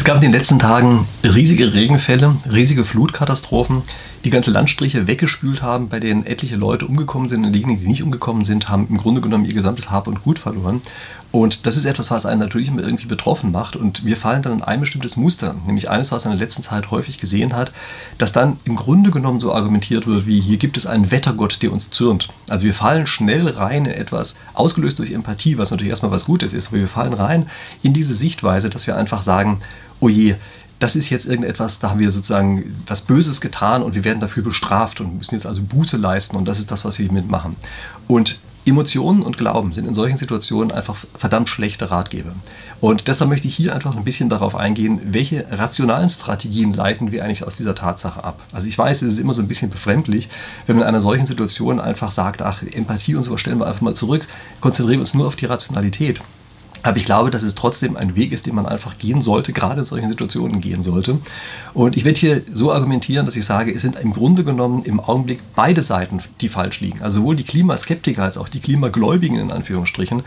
[0.00, 3.82] Es gab in den letzten Tagen riesige Regenfälle, riesige Flutkatastrophen,
[4.24, 8.02] die ganze Landstriche weggespült haben, bei denen etliche Leute umgekommen sind und diejenigen, die nicht
[8.02, 10.80] umgekommen sind, haben im Grunde genommen ihr gesamtes Hab und Gut verloren.
[11.32, 13.76] Und das ist etwas, was einen natürlich immer irgendwie betroffen macht.
[13.76, 16.64] Und wir fallen dann in ein bestimmtes Muster, nämlich eines, was man in der letzten
[16.64, 17.72] Zeit häufig gesehen hat,
[18.18, 21.72] dass dann im Grunde genommen so argumentiert wird, wie hier gibt es einen Wettergott, der
[21.72, 22.30] uns zürnt.
[22.48, 26.52] Also wir fallen schnell rein in etwas, ausgelöst durch Empathie, was natürlich erstmal was Gutes
[26.52, 27.48] ist, aber wir fallen rein
[27.82, 29.60] in diese Sichtweise, dass wir einfach sagen,
[30.00, 30.34] oh je,
[30.80, 34.42] das ist jetzt irgendetwas, da haben wir sozusagen was Böses getan und wir werden dafür
[34.42, 37.56] bestraft und müssen jetzt also Buße leisten und das ist das, was wir hiermit machen.
[38.08, 42.32] Und Emotionen und Glauben sind in solchen Situationen einfach verdammt schlechte Ratgeber.
[42.80, 47.24] Und deshalb möchte ich hier einfach ein bisschen darauf eingehen, welche rationalen Strategien leiten wir
[47.24, 48.40] eigentlich aus dieser Tatsache ab.
[48.52, 50.28] Also ich weiß, es ist immer so ein bisschen befremdlich,
[50.66, 53.82] wenn man in einer solchen Situation einfach sagt, ach, Empathie und sowas stellen wir einfach
[53.82, 54.26] mal zurück,
[54.60, 56.20] konzentrieren wir uns nur auf die Rationalität.
[56.82, 59.80] Aber ich glaube, dass es trotzdem ein Weg ist, den man einfach gehen sollte, gerade
[59.80, 61.18] in solchen Situationen gehen sollte.
[61.74, 64.98] Und ich werde hier so argumentieren, dass ich sage, es sind im Grunde genommen im
[65.00, 67.02] Augenblick beide Seiten, die falsch liegen.
[67.02, 70.22] Also sowohl die Klimaskeptiker als auch die Klimagläubigen in Anführungsstrichen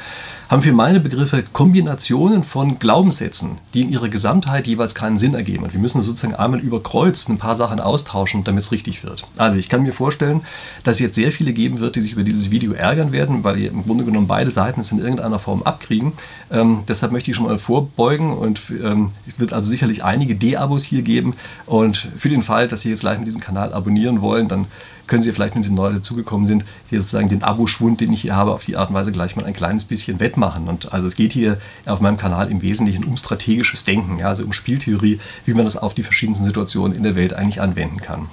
[0.49, 5.63] haben für meine Begriffe Kombinationen von Glaubenssätzen, die in ihrer Gesamtheit jeweils keinen Sinn ergeben.
[5.63, 9.25] Und wir müssen sozusagen einmal über Kreuz ein paar Sachen austauschen, damit es richtig wird.
[9.37, 10.41] Also ich kann mir vorstellen,
[10.83, 13.59] dass es jetzt sehr viele geben wird, die sich über dieses Video ärgern werden, weil
[13.63, 16.13] im Grunde genommen beide Seiten es in irgendeiner Form abkriegen.
[16.51, 20.83] Ähm, deshalb möchte ich schon mal vorbeugen und ähm, es wird also sicherlich einige D-Abos
[20.83, 21.35] hier geben.
[21.65, 24.67] Und für den Fall, dass Sie jetzt gleich mit diesem Kanal abonnieren wollen, dann
[25.07, 28.35] können Sie vielleicht, wenn Sie neu dazugekommen sind, hier sozusagen den Abo-Schwund, den ich hier
[28.35, 30.67] habe, auf die Art und Weise gleich mal ein kleines bisschen wettmachen.
[30.67, 34.43] Und also es geht hier auf meinem Kanal im Wesentlichen um strategisches Denken, ja, also
[34.43, 38.27] um Spieltheorie, wie man das auf die verschiedensten Situationen in der Welt eigentlich anwenden kann.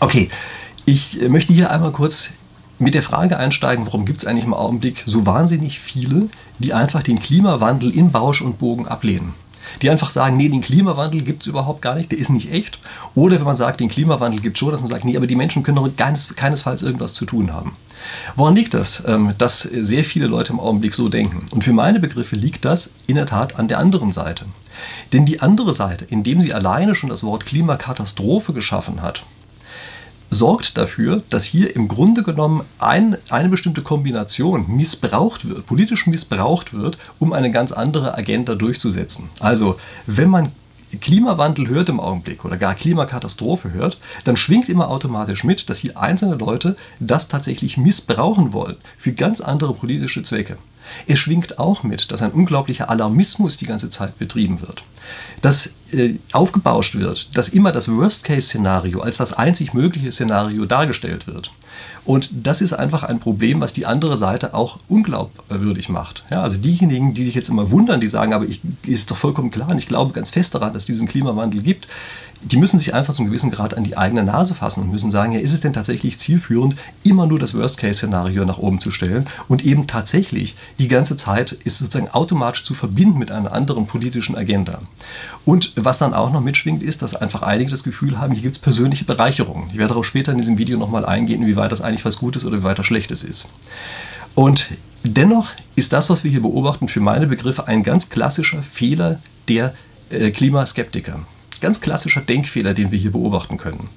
[0.00, 0.28] Okay,
[0.84, 2.30] ich möchte hier einmal kurz
[2.78, 7.02] mit der Frage einsteigen, warum gibt es eigentlich im Augenblick so wahnsinnig viele, die einfach
[7.02, 9.34] den Klimawandel in Bausch und Bogen ablehnen
[9.82, 12.78] die einfach sagen, nee, den Klimawandel gibt es überhaupt gar nicht, der ist nicht echt.
[13.14, 15.36] Oder wenn man sagt, den Klimawandel gibt es schon, dass man sagt, nee, aber die
[15.36, 17.76] Menschen können doch keines, keinesfalls irgendwas zu tun haben.
[18.36, 21.44] Woran liegt das, ähm, dass sehr viele Leute im Augenblick so denken?
[21.50, 24.46] Und für meine Begriffe liegt das in der Tat an der anderen Seite.
[25.12, 29.24] Denn die andere Seite, indem sie alleine schon das Wort Klimakatastrophe geschaffen hat,
[30.30, 36.74] sorgt dafür, dass hier im Grunde genommen ein, eine bestimmte Kombination missbraucht wird, politisch missbraucht
[36.74, 39.28] wird, um eine ganz andere Agenda durchzusetzen.
[39.40, 40.52] Also, wenn man
[41.00, 45.98] Klimawandel hört im Augenblick oder gar Klimakatastrophe hört, dann schwingt immer automatisch mit, dass hier
[45.98, 50.58] einzelne Leute das tatsächlich missbrauchen wollen für ganz andere politische Zwecke.
[51.06, 54.82] Es schwingt auch mit, dass ein unglaublicher Alarmismus die ganze Zeit betrieben wird.
[55.42, 61.52] Dass äh, aufgebauscht wird, dass immer das Worst-Case-Szenario als das einzig mögliche Szenario dargestellt wird.
[62.04, 66.24] Und das ist einfach ein Problem, was die andere Seite auch unglaubwürdig macht.
[66.30, 69.50] Ja, also diejenigen, die sich jetzt immer wundern, die sagen, aber ich ist doch vollkommen
[69.50, 71.88] klar und ich glaube ganz fest daran, dass es diesen Klimawandel gibt,
[72.50, 75.10] die müssen sich einfach zu einem gewissen Grad an die eigene Nase fassen und müssen
[75.10, 79.26] sagen, ja, ist es denn tatsächlich zielführend, immer nur das Worst-Case-Szenario nach oben zu stellen
[79.48, 84.36] und eben tatsächlich die ganze Zeit ist sozusagen automatisch zu verbinden mit einer anderen politischen
[84.36, 84.82] Agenda.
[85.44, 88.56] Und was dann auch noch mitschwingt, ist, dass einfach einige das Gefühl haben, hier gibt
[88.56, 89.68] es persönliche Bereicherungen.
[89.70, 92.44] Ich werde darauf später in diesem Video nochmal eingehen, wie weit das eigentlich was Gutes
[92.44, 93.50] oder wie weit das Schlechtes ist.
[94.36, 94.70] Und
[95.02, 99.74] dennoch ist das, was wir hier beobachten, für meine Begriffe ein ganz klassischer Fehler der
[100.10, 101.20] äh, Klimaskeptiker.
[101.60, 103.88] Ganz klassischer Denkfehler, den wir hier beobachten können.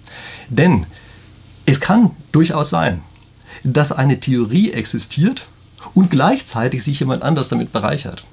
[0.50, 0.86] Denn
[1.66, 3.02] es kann durchaus sein,
[3.64, 5.47] dass eine Theorie existiert
[5.94, 8.24] und gleichzeitig sich jemand anders damit bereichert.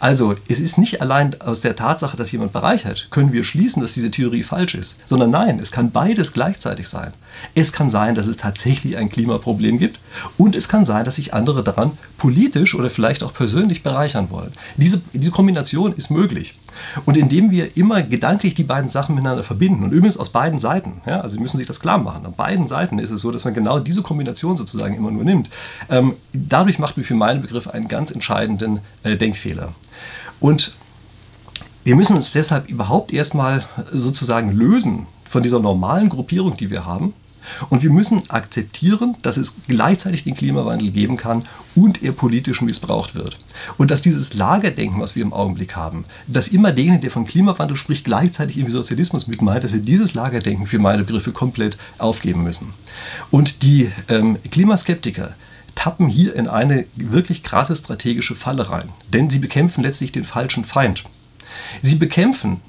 [0.00, 3.94] Also, es ist nicht allein aus der Tatsache, dass jemand bereichert, können wir schließen, dass
[3.94, 7.12] diese Theorie falsch ist, sondern nein, es kann beides gleichzeitig sein.
[7.54, 9.98] Es kann sein, dass es tatsächlich ein Klimaproblem gibt
[10.36, 14.52] und es kann sein, dass sich andere daran politisch oder vielleicht auch persönlich bereichern wollen.
[14.76, 16.56] Diese, diese Kombination ist möglich.
[17.04, 21.00] Und indem wir immer gedanklich die beiden Sachen miteinander verbinden und übrigens aus beiden Seiten,
[21.06, 23.44] ja, also Sie müssen sich das klar machen, an beiden Seiten ist es so, dass
[23.44, 25.48] man genau diese Kombination sozusagen immer nur nimmt.
[25.88, 29.72] Ähm, dadurch macht man für meinen Begriff einen ganz entscheidenden äh, Denkfehler.
[30.40, 30.74] Und
[31.84, 37.14] wir müssen uns deshalb überhaupt erstmal sozusagen lösen von dieser normalen Gruppierung, die wir haben
[37.70, 41.44] und wir müssen akzeptieren, dass es gleichzeitig den Klimawandel geben kann
[41.74, 43.38] und er politisch missbraucht wird.
[43.78, 47.76] Und dass dieses Lagerdenken, was wir im Augenblick haben, dass immer derjenige, der von Klimawandel
[47.76, 52.42] spricht, gleichzeitig irgendwie Sozialismus mit meint, dass wir dieses Lagerdenken für meine Begriffe komplett aufgeben
[52.42, 52.74] müssen.
[53.30, 55.34] Und die ähm, Klimaskeptiker,
[55.76, 58.88] tappen hier in eine wirklich krasse strategische Falle rein.
[59.12, 61.04] Denn sie bekämpfen letztlich den falschen Feind.
[61.82, 62.60] Sie bekämpfen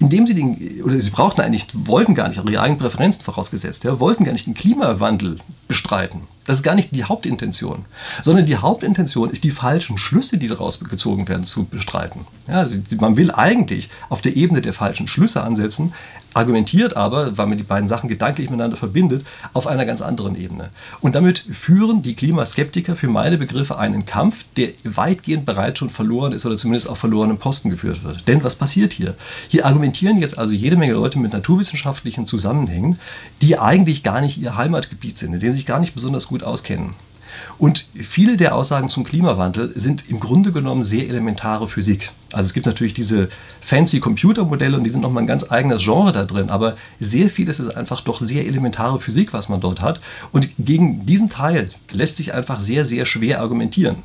[0.00, 4.00] indem sie den, oder sie brauchten eigentlich, wollten gar nicht, ihre eigenen Präferenzen vorausgesetzt, ja,
[4.00, 5.38] wollten gar nicht den Klimawandel
[5.68, 6.22] bestreiten.
[6.46, 7.86] Das ist gar nicht die Hauptintention,
[8.22, 12.26] sondern die Hauptintention ist, die falschen Schlüsse, die daraus gezogen werden, zu bestreiten.
[12.46, 15.94] Ja, also man will eigentlich auf der Ebene der falschen Schlüsse ansetzen,
[16.34, 20.70] argumentiert aber, weil man die beiden Sachen gedanklich miteinander verbindet, auf einer ganz anderen Ebene.
[21.00, 26.32] Und damit führen die Klimaskeptiker für meine Begriffe einen Kampf, der weitgehend bereits schon verloren
[26.32, 28.26] ist oder zumindest auf verlorenen Posten geführt wird.
[28.28, 29.14] Denn was passiert hier?
[29.48, 32.98] Hier argumentieren jetzt also jede Menge Leute mit naturwissenschaftlichen Zusammenhängen,
[33.40, 36.42] die eigentlich gar nicht ihr Heimatgebiet sind, in denen sie sich gar nicht besonders gut
[36.42, 36.94] auskennen.
[37.58, 42.10] Und viele der Aussagen zum Klimawandel sind im Grunde genommen sehr elementare Physik.
[42.32, 43.28] Also es gibt natürlich diese
[43.60, 47.60] fancy Computermodelle und die sind nochmal ein ganz eigenes Genre da drin, aber sehr vieles
[47.60, 50.00] ist einfach doch sehr elementare Physik, was man dort hat.
[50.32, 53.96] Und gegen diesen Teil lässt sich einfach sehr, sehr schwer argumentieren.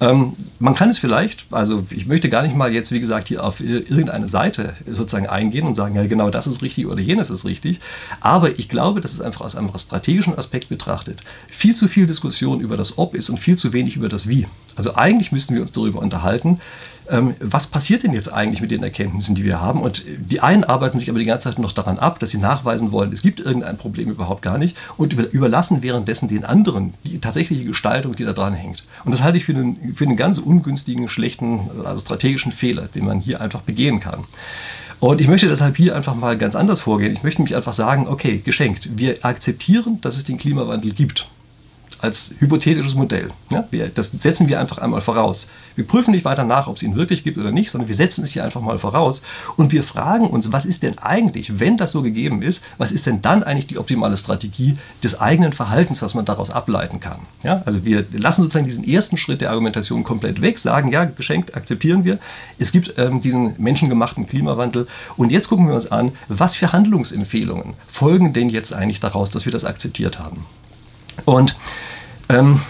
[0.00, 3.44] Ähm, man kann es vielleicht, also ich möchte gar nicht mal jetzt, wie gesagt, hier
[3.44, 7.44] auf irgendeine Seite sozusagen eingehen und sagen, ja genau das ist richtig oder jenes ist
[7.44, 7.80] richtig,
[8.20, 12.60] aber ich glaube, dass es einfach aus einem strategischen Aspekt betrachtet viel zu viel Diskussion
[12.60, 14.46] über das Ob ist und viel zu wenig über das Wie.
[14.76, 16.60] Also eigentlich müssten wir uns darüber unterhalten,
[17.08, 19.82] ähm, was passiert denn jetzt eigentlich mit den Erkenntnissen, die wir haben?
[19.82, 22.92] Und die einen arbeiten sich aber die ganze Zeit noch daran ab, dass sie nachweisen
[22.92, 27.64] wollen, es gibt irgendein Problem überhaupt gar nicht und überlassen währenddessen den anderen die tatsächliche
[27.64, 28.84] Gestaltung, die da dran hängt.
[29.04, 33.04] Und das halte ich für einen, für einen ganz ungünstigen, schlechten, also strategischen Fehler, den
[33.04, 34.24] man hier einfach begehen kann.
[35.00, 37.12] Und ich möchte deshalb hier einfach mal ganz anders vorgehen.
[37.12, 38.88] Ich möchte mich einfach sagen, okay, geschenkt.
[38.96, 41.28] Wir akzeptieren, dass es den Klimawandel gibt
[42.04, 43.30] als hypothetisches Modell.
[43.50, 45.48] Ja, wir, das setzen wir einfach einmal voraus.
[45.74, 48.22] Wir prüfen nicht weiter nach, ob es ihn wirklich gibt oder nicht, sondern wir setzen
[48.22, 49.22] es hier einfach mal voraus
[49.56, 53.06] und wir fragen uns, was ist denn eigentlich, wenn das so gegeben ist, was ist
[53.06, 57.20] denn dann eigentlich die optimale Strategie des eigenen Verhaltens, was man daraus ableiten kann.
[57.42, 61.56] Ja, also wir lassen sozusagen diesen ersten Schritt der Argumentation komplett weg, sagen, ja, geschenkt,
[61.56, 62.18] akzeptieren wir.
[62.58, 64.86] Es gibt ähm, diesen menschengemachten Klimawandel
[65.16, 69.46] und jetzt gucken wir uns an, was für Handlungsempfehlungen folgen denn jetzt eigentlich daraus, dass
[69.46, 70.46] wir das akzeptiert haben.
[71.24, 71.56] Und
[72.28, 72.60] ähm,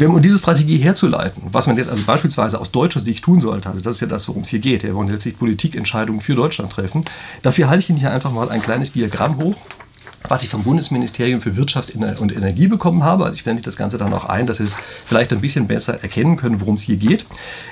[0.00, 3.82] um diese Strategie herzuleiten, was man jetzt also beispielsweise aus deutscher Sicht tun sollte, also
[3.82, 7.04] das ist ja das, worum es hier geht, wir wollen letztlich Politikentscheidungen für Deutschland treffen,
[7.42, 9.56] dafür halte ich Ihnen hier einfach mal ein kleines Diagramm hoch
[10.26, 13.24] was ich vom Bundesministerium für Wirtschaft und Energie bekommen habe.
[13.24, 16.02] Also ich blende das Ganze dann auch ein, dass Sie es vielleicht ein bisschen besser
[16.02, 17.26] erkennen können, worum es hier geht.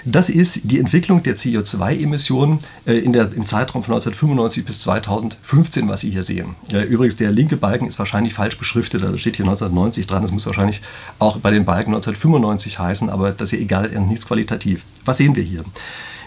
[0.05, 6.11] Das ist die Entwicklung der CO2-Emissionen äh, im Zeitraum von 1995 bis 2015, was Sie
[6.11, 6.55] hier sehen.
[6.71, 9.03] Übrigens, der linke Balken ist wahrscheinlich falsch beschriftet.
[9.03, 10.23] Also steht hier 1990 dran.
[10.23, 10.83] Das muss wahrscheinlich
[11.19, 14.85] auch bei den Balken 1995 heißen, aber das ist ja egal, nichts qualitativ.
[15.05, 15.65] Was sehen wir hier?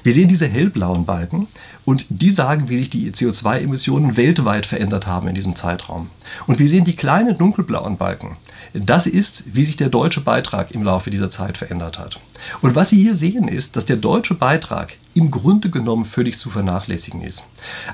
[0.04, 1.48] Wir sehen diese hellblauen Balken
[1.86, 6.10] und die sagen, wie sich die CO2-Emissionen weltweit verändert haben in diesem Zeitraum.
[6.48, 8.38] Und wir sehen die kleinen dunkelblauen Balken.
[8.74, 12.20] Das ist, wie sich der deutsche Beitrag im Laufe dieser Zeit verändert hat.
[12.62, 16.50] Und was Sie hier sehen, ist, dass der deutsche Beitrag im Grunde genommen völlig zu
[16.50, 17.44] vernachlässigen ist.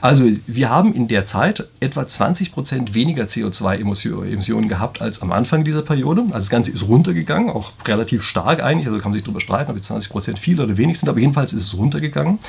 [0.01, 5.63] Also wir haben in der Zeit etwa 20 Prozent weniger CO2-Emissionen gehabt als am Anfang
[5.63, 6.21] dieser Periode.
[6.21, 8.87] Also das Ganze ist runtergegangen, auch relativ stark eigentlich.
[8.87, 11.19] Also kann man sich darüber streiten, ob die 20 Prozent viel oder wenig sind, aber
[11.19, 12.39] jedenfalls ist es runtergegangen.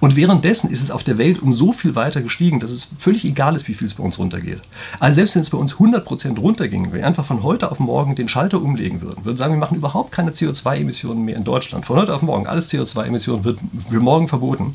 [0.00, 3.24] Und währenddessen ist es auf der Welt um so viel weiter gestiegen, dass es völlig
[3.24, 4.60] egal ist, wie viel es bei uns runtergeht.
[5.00, 7.78] Also selbst wenn es bei uns 100 Prozent runterging, wenn wir einfach von heute auf
[7.78, 11.84] morgen den Schalter umlegen würden, würden sagen, wir machen überhaupt keine CO2-Emissionen mehr in Deutschland.
[11.84, 13.58] Von heute auf morgen, alles CO2-Emissionen wird
[13.90, 14.72] für morgen morgen verboten,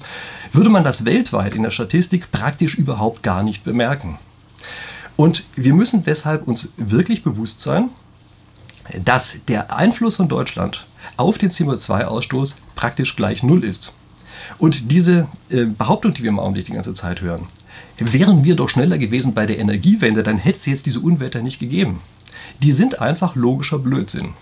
[0.52, 4.18] würde man das weltweit in der Statistik praktisch überhaupt gar nicht bemerken.
[5.16, 7.90] Und wir müssen deshalb uns wirklich bewusst sein,
[9.04, 10.86] dass der Einfluss von Deutschland
[11.18, 13.96] auf den CO2-Ausstoß praktisch gleich null ist.
[14.58, 17.48] Und diese äh, Behauptung, die wir im Augenblick die ganze Zeit hören,
[17.98, 21.60] wären wir doch schneller gewesen bei der Energiewende, dann hätte es jetzt diese Unwetter nicht
[21.60, 22.02] gegeben.
[22.62, 24.34] Die sind einfach logischer Blödsinn.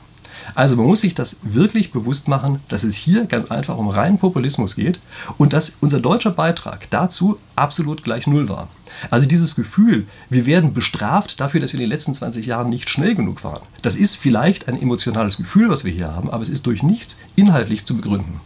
[0.53, 4.19] Also man muss sich das wirklich bewusst machen, dass es hier ganz einfach um reinen
[4.19, 4.99] Populismus geht
[5.37, 8.67] und dass unser deutscher Beitrag dazu absolut gleich Null war.
[9.09, 12.89] Also dieses Gefühl, wir werden bestraft dafür, dass wir in den letzten 20 Jahren nicht
[12.89, 13.61] schnell genug waren.
[13.81, 17.17] Das ist vielleicht ein emotionales Gefühl, was wir hier haben, aber es ist durch nichts
[17.35, 18.39] inhaltlich zu begründen.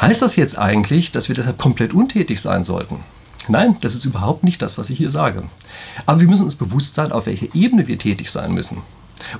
[0.00, 2.96] Heißt das jetzt eigentlich, dass wir deshalb komplett untätig sein sollten?
[3.48, 5.44] Nein, das ist überhaupt nicht das, was ich hier sage.
[6.04, 8.82] Aber wir müssen uns bewusst sein, auf welcher Ebene wir tätig sein müssen.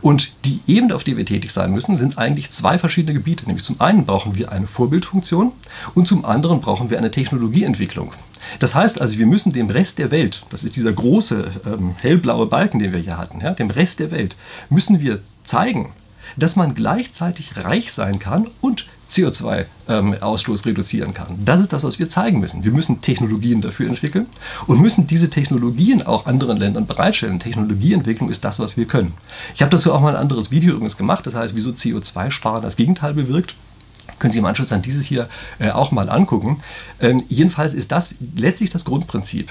[0.00, 3.46] Und die Ebene, auf der wir tätig sein müssen, sind eigentlich zwei verschiedene Gebiete.
[3.46, 5.52] Nämlich zum einen brauchen wir eine Vorbildfunktion
[5.94, 8.12] und zum anderen brauchen wir eine Technologieentwicklung.
[8.58, 12.46] Das heißt also, wir müssen dem Rest der Welt, das ist dieser große ähm, hellblaue
[12.46, 14.36] Balken, den wir hier hatten, ja, dem Rest der Welt,
[14.70, 15.92] müssen wir zeigen,
[16.36, 21.38] dass man gleichzeitig reich sein kann und CO2-Ausstoß ähm, reduzieren kann.
[21.44, 22.64] Das ist das, was wir zeigen müssen.
[22.64, 24.26] Wir müssen Technologien dafür entwickeln
[24.66, 27.38] und müssen diese Technologien auch anderen Ländern bereitstellen.
[27.38, 29.14] Technologieentwicklung ist das, was wir können.
[29.54, 32.76] Ich habe dazu auch mal ein anderes Video übrigens gemacht, das heißt, wieso CO2-Sparen das
[32.76, 33.54] Gegenteil bewirkt
[34.18, 36.62] können Sie im Anschluss an dieses hier äh, auch mal angucken.
[37.00, 39.50] Ähm, jedenfalls ist das letztlich das Grundprinzip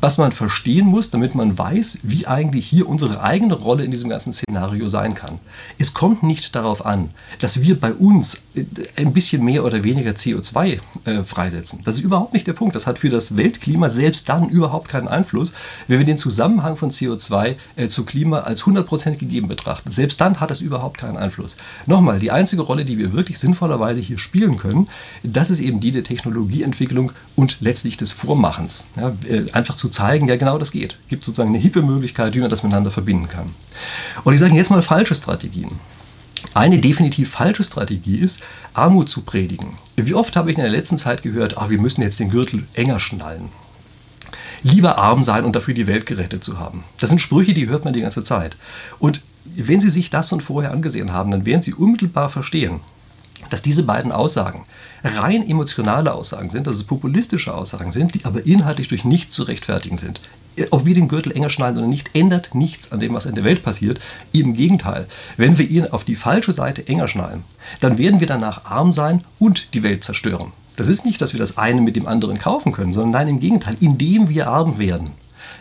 [0.00, 4.10] was man verstehen muss, damit man weiß, wie eigentlich hier unsere eigene Rolle in diesem
[4.10, 5.38] ganzen Szenario sein kann.
[5.78, 7.10] Es kommt nicht darauf an,
[7.40, 8.64] dass wir bei uns äh,
[8.96, 11.80] ein bisschen mehr oder weniger CO2 äh, freisetzen.
[11.84, 12.74] Das ist überhaupt nicht der Punkt.
[12.74, 15.54] Das hat für das Weltklima selbst dann überhaupt keinen Einfluss,
[15.86, 19.90] wenn wir den Zusammenhang von CO2 äh, zu Klima als 100% gegeben betrachten.
[19.90, 21.56] Selbst dann hat es überhaupt keinen Einfluss.
[21.86, 24.88] Nochmal, die einzige Rolle, die wir wirklich sinnvollerweise hier spielen können,
[25.22, 28.86] das ist eben die der Technologieentwicklung und letztlich des Vormachens.
[28.96, 30.98] Ja, äh, einfach zu zeigen, ja genau das geht.
[31.04, 33.54] Es gibt sozusagen eine hippe Möglichkeit, wie man das miteinander verbinden kann.
[34.24, 35.78] Und ich sage jetzt mal falsche Strategien.
[36.52, 38.40] Eine definitiv falsche Strategie ist,
[38.74, 39.78] Armut zu predigen.
[39.96, 42.66] Wie oft habe ich in der letzten Zeit gehört, ah, wir müssen jetzt den Gürtel
[42.74, 43.48] enger schnallen.
[44.62, 46.84] Lieber arm sein und dafür die Welt gerettet zu haben.
[46.98, 48.56] Das sind Sprüche, die hört man die ganze Zeit.
[48.98, 52.80] Und wenn Sie sich das von vorher angesehen haben, dann werden Sie unmittelbar verstehen,
[53.50, 54.64] dass diese beiden Aussagen
[55.02, 59.42] rein emotionale Aussagen sind, dass es populistische Aussagen sind, die aber inhaltlich durch nichts zu
[59.44, 60.20] rechtfertigen sind.
[60.70, 63.44] Ob wir den Gürtel enger schneiden oder nicht, ändert nichts an dem, was in der
[63.44, 64.00] Welt passiert.
[64.32, 67.42] Im Gegenteil, wenn wir ihn auf die falsche Seite enger schneiden,
[67.80, 70.52] dann werden wir danach arm sein und die Welt zerstören.
[70.76, 73.40] Das ist nicht, dass wir das eine mit dem anderen kaufen können, sondern nein, im
[73.40, 75.10] Gegenteil, indem wir arm werden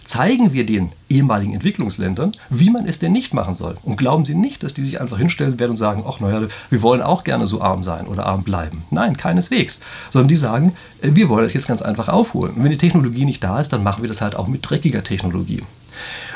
[0.06, 3.78] zeigen wir den ehemaligen Entwicklungsländern, wie man es denn nicht machen soll.
[3.84, 6.82] Und glauben Sie nicht, dass die sich einfach hinstellen werden und sagen, ach naja, wir
[6.82, 8.84] wollen auch gerne so arm sein oder arm bleiben.
[8.92, 9.80] Nein, keineswegs.
[10.12, 12.56] Sondern die sagen, äh, wir wollen das jetzt ganz einfach aufholen.
[12.56, 15.04] Und wenn die Technologie nicht da ist, dann machen wir das halt auch mit dreckiger
[15.04, 15.64] Technologie.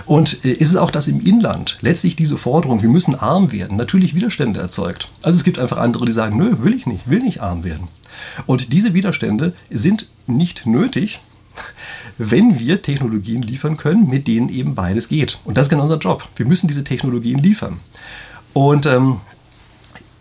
[0.06, 3.78] Und äh, ist es auch, dass im Inland letztlich diese Forderung, wir müssen arm werden,
[3.78, 5.10] natürlich Widerstände erzeugt.
[5.24, 7.88] Also es gibt einfach andere, die sagen, nö, will ich nicht, will nicht arm werden.
[8.46, 11.20] Und diese Widerstände sind nicht nötig,
[12.18, 15.40] wenn wir Technologien liefern können, mit denen eben beides geht.
[15.46, 16.28] Und das ist genau unser Job.
[16.36, 17.80] Wir müssen diese Technologien liefern.
[18.54, 19.18] Und ähm,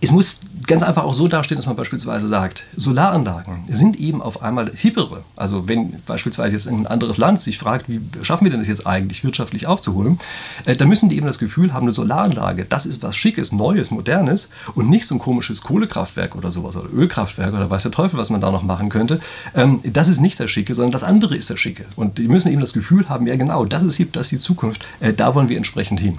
[0.00, 4.42] es muss ganz einfach auch so dastehen, dass man beispielsweise sagt, Solaranlagen sind eben auf
[4.42, 5.25] einmal hippere.
[5.37, 8.87] Also wenn beispielsweise jetzt ein anderes Land sich fragt, wie schaffen wir denn das jetzt
[8.87, 10.18] eigentlich wirtschaftlich aufzuholen,
[10.64, 13.90] äh, dann müssen die eben das Gefühl haben, eine Solaranlage, das ist was Schickes, Neues,
[13.90, 18.18] Modernes und nicht so ein komisches Kohlekraftwerk oder sowas oder Ölkraftwerk oder weiß der Teufel,
[18.18, 19.20] was man da noch machen könnte.
[19.54, 21.87] Ähm, das ist nicht das Schicke, sondern das andere ist das Schicke.
[21.96, 24.38] Und die müssen eben das Gefühl haben, ja genau, das ist hip, das ist die
[24.38, 26.18] Zukunft, äh, da wollen wir entsprechend hin.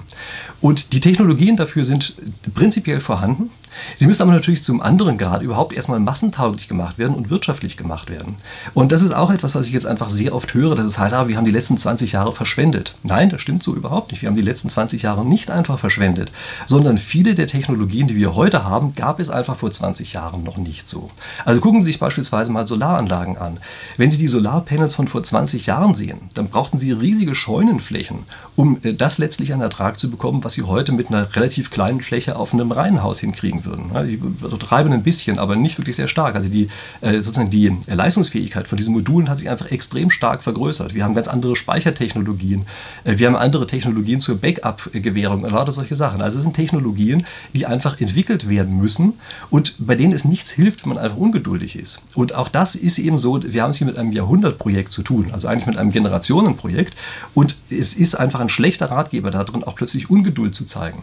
[0.60, 2.14] Und die Technologien dafür sind
[2.54, 3.50] prinzipiell vorhanden.
[3.96, 8.08] Sie müssen aber natürlich zum anderen Grad überhaupt erstmal massentauglich gemacht werden und wirtschaftlich gemacht
[8.10, 8.36] werden.
[8.74, 11.14] Und das ist auch etwas, was ich jetzt einfach sehr oft höre, dass es heißt,
[11.14, 12.96] ah, wir haben die letzten 20 Jahre verschwendet.
[13.02, 14.22] Nein, das stimmt so überhaupt nicht.
[14.22, 16.30] Wir haben die letzten 20 Jahre nicht einfach verschwendet,
[16.66, 20.56] sondern viele der Technologien, die wir heute haben, gab es einfach vor 20 Jahren noch
[20.56, 21.10] nicht so.
[21.44, 23.58] Also gucken Sie sich beispielsweise mal Solaranlagen an.
[23.96, 28.20] Wenn Sie die Solarpanels von vor 20 Jahren sehen, dann brauchten Sie riesige Scheunenflächen,
[28.56, 32.00] um äh, das letztlich an Ertrag zu bekommen, was Sie heute mit einer relativ kleinen
[32.00, 33.90] Fläche auf einem Reihenhaus hinkriegen würden.
[34.38, 36.34] Ich übertreibe ein bisschen, aber nicht wirklich sehr stark.
[36.34, 36.68] Also die,
[37.00, 40.94] äh, sozusagen die Leistungsfähigkeit von diesen Modulen hat sich einfach extrem stark vergrößert.
[40.94, 42.66] Wir haben ganz andere Speichertechnologien.
[43.04, 46.22] Äh, wir haben andere Technologien zur Backup-Gewährung lauter solche Sachen.
[46.22, 49.14] Also es sind Technologien, die einfach entwickelt werden müssen
[49.50, 52.02] und bei denen es nichts hilft, wenn man einfach ungeduldig ist.
[52.14, 55.30] Und auch das ist eben so, wir haben es hier mit einem Jahrhundertprojekt zu tun,
[55.32, 56.94] also eigentlich mit einem Generationenprojekt.
[57.34, 61.02] Und es ist einfach ein schlechter Ratgeber darin, auch plötzlich Ungeduld zu zeigen.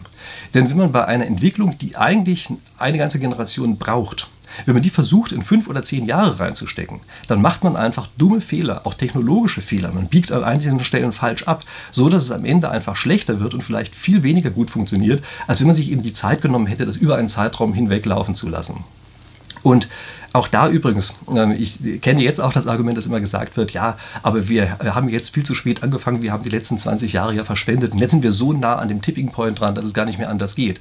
[0.54, 4.28] Denn wenn man bei einer Entwicklung, die eigentlich eine ganze Generation braucht,
[4.64, 8.40] wenn man die versucht, in fünf oder zehn Jahre reinzustecken, dann macht man einfach dumme
[8.40, 9.92] Fehler, auch technologische Fehler.
[9.92, 13.54] Man biegt an einigen Stellen falsch ab, so dass es am Ende einfach schlechter wird
[13.54, 16.86] und vielleicht viel weniger gut funktioniert, als wenn man sich eben die Zeit genommen hätte,
[16.86, 18.84] das über einen Zeitraum hinweg laufen zu lassen.
[19.62, 19.88] Und
[20.32, 23.96] auch da übrigens, ähm, ich kenne jetzt auch das Argument, dass immer gesagt wird, ja,
[24.22, 27.42] aber wir haben jetzt viel zu spät angefangen, wir haben die letzten 20 Jahre ja
[27.42, 30.04] verschwendet und jetzt sind wir so nah an dem Tipping Point dran, dass es gar
[30.04, 30.80] nicht mehr anders geht.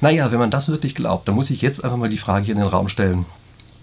[0.00, 2.54] Naja, wenn man das wirklich glaubt, dann muss ich jetzt einfach mal die Frage hier
[2.54, 3.26] in den Raum stellen.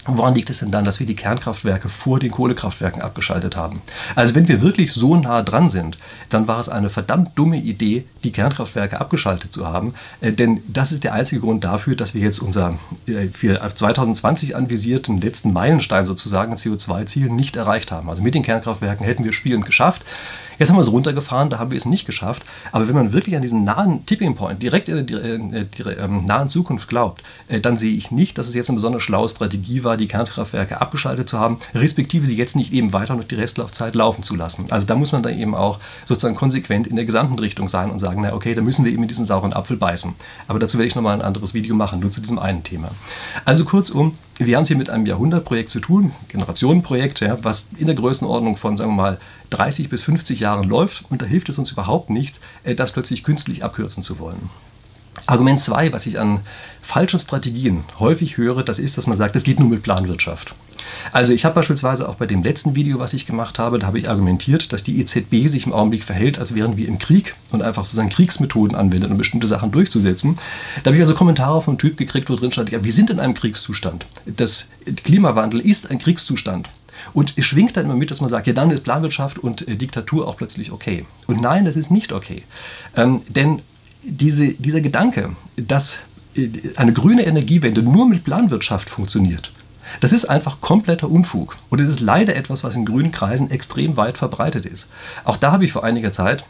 [0.06, 3.84] Woran liegt es denn dann, dass wir die Kernkraftwerke vor den Kohlekraftwerken abgeschaltet haben?
[4.16, 6.00] Also wenn wir wirklich so nah dran sind,
[6.30, 9.94] dann war es eine verdammt dumme Idee, die Kernkraftwerke abgeschaltet zu haben.
[10.20, 14.56] Äh, denn das ist der einzige Grund dafür, dass wir jetzt unser äh, für 2020
[14.56, 18.10] anvisierten letzten Meilenstein sozusagen CO2-Ziel nicht erreicht haben.
[18.10, 20.02] Also mit den Kernkraftwerken hätten wir spielend geschafft.
[20.62, 22.44] Jetzt haben wir es runtergefahren, da haben wir es nicht geschafft.
[22.72, 25.66] Aber wenn man wirklich an diesen nahen Tipping Point direkt in der äh,
[25.98, 29.28] ähm, nahen Zukunft glaubt, äh, dann sehe ich nicht, dass es jetzt eine besonders schlaue
[29.28, 33.34] Strategie war, die Kernkraftwerke abgeschaltet zu haben, respektive sie jetzt nicht eben weiter noch die
[33.34, 34.68] Restlaufzeit laufen zu lassen.
[34.70, 37.98] Also da muss man dann eben auch sozusagen konsequent in der gesamten Richtung sein und
[37.98, 40.14] sagen, na okay, da müssen wir eben in diesen sauren Apfel beißen.
[40.48, 42.92] Aber dazu werde ich nochmal ein anderes Video machen, nur zu diesem einen Thema.
[43.46, 47.88] Also kurzum, wir haben es hier mit einem Jahrhundertprojekt zu tun, Generationenprojekt, ja, was in
[47.88, 49.18] der Größenordnung von, sagen wir mal,
[49.52, 51.04] 30 bis 50 Jahren läuft.
[51.10, 54.50] Und da hilft es uns überhaupt nichts, äh, das plötzlich künstlich abkürzen zu wollen.
[55.26, 56.40] Argument 2, was ich an
[56.82, 60.56] falschen Strategien häufig höre, das ist, dass man sagt, es geht nur mit Planwirtschaft.
[61.12, 64.00] Also ich habe beispielsweise auch bei dem letzten Video, was ich gemacht habe, da habe
[64.00, 67.62] ich argumentiert, dass die EZB sich im Augenblick verhält, als wären wir im Krieg und
[67.62, 70.36] einfach sozusagen Kriegsmethoden anwendet, um bestimmte Sachen durchzusetzen.
[70.84, 73.20] Da habe ich also Kommentare vom Typ gekriegt, wo drin stand, ja, wir sind in
[73.20, 74.08] einem Kriegszustand.
[74.26, 74.70] Das
[75.04, 76.70] Klimawandel ist ein Kriegszustand.
[77.14, 79.76] Und es schwingt dann immer mit, dass man sagt, ja, dann ist Planwirtschaft und äh,
[79.76, 81.06] Diktatur auch plötzlich okay.
[81.28, 82.44] Und nein, das ist nicht okay.
[82.96, 83.62] Ähm, denn
[84.04, 86.00] diese, dieser Gedanke, dass
[86.36, 89.52] äh, eine grüne Energiewende nur mit Planwirtschaft funktioniert,
[90.00, 91.58] das ist einfach kompletter Unfug.
[91.70, 94.88] Und es ist leider etwas, was in grünen Kreisen extrem weit verbreitet ist.
[95.26, 96.46] Auch da habe ich vor einiger Zeit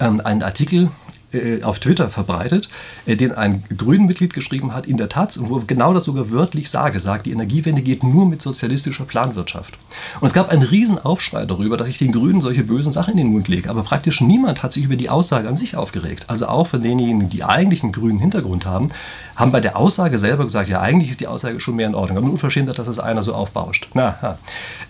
[0.00, 0.90] ähm, einen Artikel
[1.32, 2.68] äh, auf Twitter verbreitet,
[3.06, 6.70] äh, den ein Grünen-Mitglied geschrieben hat in der Taz und wo genau das sogar wörtlich
[6.70, 9.78] sage, sagt, die Energiewende geht nur mit sozialistischer Planwirtschaft.
[10.20, 13.18] Und es gab einen riesen Aufschrei darüber, dass ich den Grünen solche bösen Sachen in
[13.18, 13.70] den Mund lege.
[13.70, 16.24] Aber praktisch niemand hat sich über die Aussage an sich aufgeregt.
[16.28, 18.88] Also auch von denjenigen, die eigentlich einen grünen Hintergrund haben,
[19.36, 22.18] haben bei der Aussage selber gesagt, ja, eigentlich ist die Aussage schon mehr in Ordnung.
[22.18, 23.88] Aber nur unverschämt, dass das einer so aufbauscht.
[23.94, 24.38] Na.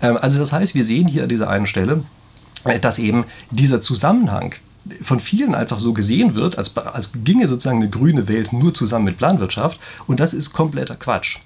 [0.01, 2.05] Ähm, also das heißt, wir sehen hier an dieser einen Stelle,
[2.65, 4.55] äh, dass eben dieser Zusammenhang
[5.01, 9.07] von vielen einfach so gesehen wird, als, als ginge sozusagen eine grüne Welt nur zusammen
[9.07, 9.79] mit Planwirtschaft.
[10.07, 11.39] Und das ist kompletter Quatsch.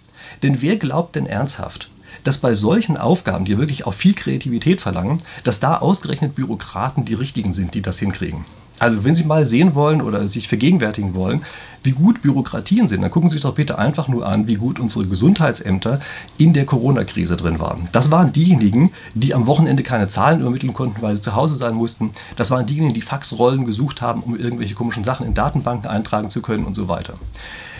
[0.42, 1.90] Denn wer glaubt denn ernsthaft,
[2.24, 7.14] dass bei solchen Aufgaben, die wirklich auch viel Kreativität verlangen, dass da ausgerechnet Bürokraten die
[7.14, 8.44] richtigen sind, die das hinkriegen?
[8.78, 11.42] Also wenn Sie mal sehen wollen oder sich vergegenwärtigen wollen,
[11.82, 14.78] wie gut Bürokratien sind, dann gucken Sie sich doch bitte einfach nur an, wie gut
[14.78, 16.00] unsere Gesundheitsämter
[16.36, 17.88] in der Corona-Krise drin waren.
[17.92, 21.74] Das waren diejenigen, die am Wochenende keine Zahlen übermitteln konnten, weil sie zu Hause sein
[21.74, 22.10] mussten.
[22.34, 26.42] Das waren diejenigen, die Faxrollen gesucht haben, um irgendwelche komischen Sachen in Datenbanken eintragen zu
[26.42, 27.14] können und so weiter.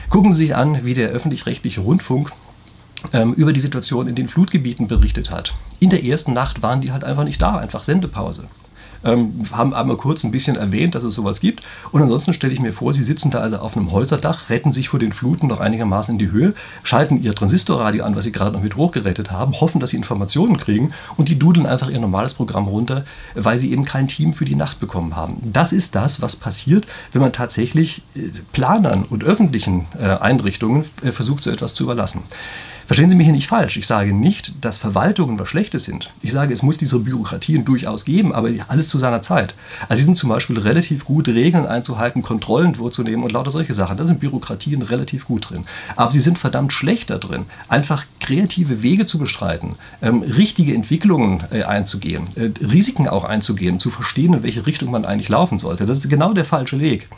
[0.09, 2.33] Gucken Sie sich an, wie der öffentlich-rechtliche Rundfunk
[3.13, 5.53] ähm, über die Situation in den Flutgebieten berichtet hat.
[5.81, 8.49] In der ersten Nacht waren die halt einfach nicht da, einfach Sendepause
[9.07, 11.65] ähm, haben einmal kurz ein bisschen erwähnt, dass es sowas gibt.
[11.93, 14.89] Und ansonsten stelle ich mir vor, sie sitzen da also auf einem Häuserdach, retten sich
[14.89, 18.53] vor den Fluten noch einigermaßen in die Höhe, schalten ihr Transistorradio an, was sie gerade
[18.53, 22.35] noch mit hochgerettet haben, hoffen, dass sie Informationen kriegen und die dudeln einfach ihr normales
[22.35, 25.39] Programm runter, weil sie eben kein Team für die Nacht bekommen haben.
[25.53, 31.13] Das ist das, was passiert, wenn man tatsächlich äh, Planern und öffentlichen äh, Einrichtungen äh,
[31.13, 32.23] versucht, so etwas zu überlassen.
[32.87, 33.77] Verstehen Sie mich hier nicht falsch.
[33.77, 36.13] Ich sage nicht, dass Verwaltungen was Schlechtes sind.
[36.23, 39.55] Ich sage, es muss diese Bürokratien durchaus geben, aber alles zu seiner Zeit.
[39.89, 43.97] Also sie sind zum Beispiel relativ gut, Regeln einzuhalten, Kontrollen vorzunehmen und lauter solche Sachen.
[43.97, 45.65] Da sind Bürokratien relativ gut drin.
[45.97, 51.43] Aber sie sind verdammt schlecht da drin, einfach kreative Wege zu bestreiten, ähm, richtige Entwicklungen
[51.51, 55.87] äh, einzugehen, äh, Risiken auch einzugehen, zu verstehen, in welche Richtung man eigentlich laufen sollte.
[55.87, 57.09] Das ist genau der falsche Weg.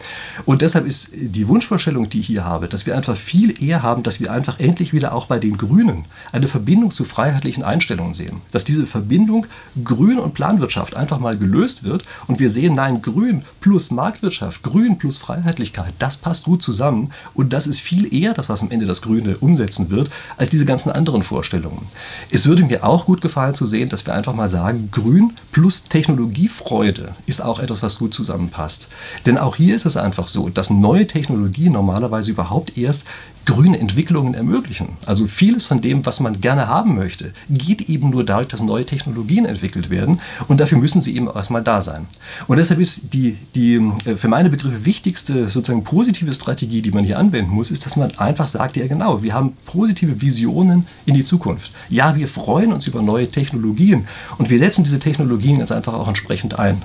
[0.46, 4.02] Und deshalb ist die Wunschvorstellung, die ich hier habe, dass wir einfach viel eher haben,
[4.02, 8.40] dass wir einfach endlich wieder auch bei den Grünen eine Verbindung zu freiheitlichen Einstellungen sehen.
[8.53, 9.47] Dass diese Verbindung
[9.85, 14.99] Grün und Planwirtschaft einfach mal gelöst wird und wir sehen, nein, Grün plus Marktwirtschaft, Grün
[14.99, 18.87] plus Freiheitlichkeit, das passt gut zusammen und das ist viel eher das, was am Ende
[18.87, 21.87] das Grüne umsetzen wird, als diese ganzen anderen Vorstellungen.
[22.31, 25.85] Es würde mir auch gut gefallen zu sehen, dass wir einfach mal sagen, Grün plus
[25.85, 28.88] Technologiefreude ist auch etwas, was gut zusammenpasst.
[29.27, 33.07] Denn auch hier ist es einfach so, dass neue Technologien normalerweise überhaupt erst
[33.49, 34.99] grüne Entwicklungen ermöglichen.
[35.07, 38.84] Also vieles von dem, was man gerne haben möchte, geht eben nur dadurch, dass neue
[38.84, 42.06] Technologien entwickelt werden und dafür müssen sie eben erstmal da sein.
[42.48, 47.02] Und deshalb ist die, die äh, für meine Begriffe wichtigste sozusagen positive Strategie, die man
[47.02, 51.14] hier anwenden muss, ist, dass man einfach sagt, ja genau, wir haben positive Visionen in
[51.14, 51.70] die Zukunft.
[51.88, 54.06] Ja, wir freuen uns über neue Technologien
[54.37, 56.82] und wir setzen diese Technologien ganz einfach auch entsprechend ein.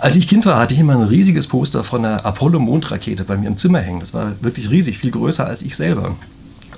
[0.00, 3.46] Als ich Kind war, hatte ich immer ein riesiges Poster von einer Apollo-Mondrakete bei mir
[3.46, 4.00] im Zimmer hängen.
[4.00, 6.16] Das war wirklich riesig, viel größer als ich selber.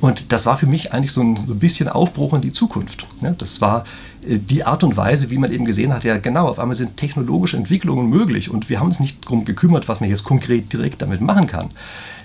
[0.01, 3.07] Und das war für mich eigentlich so ein, so ein bisschen Aufbruch in die Zukunft.
[3.21, 3.85] Ja, das war
[4.27, 6.97] äh, die Art und Weise, wie man eben gesehen hat, ja genau, auf einmal sind
[6.97, 11.03] technologische Entwicklungen möglich und wir haben uns nicht darum gekümmert, was man jetzt konkret direkt
[11.03, 11.71] damit machen kann.